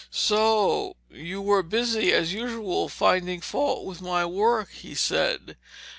'So 0.09 0.95
you 1.11 1.43
were 1.43 1.61
busy 1.61 2.11
as 2.11 2.33
usual 2.33 2.89
finding 2.89 3.39
fault 3.39 3.85
with 3.85 4.01
my 4.01 4.25
work,' 4.25 4.71
he 4.71 4.95
said. 4.95 5.55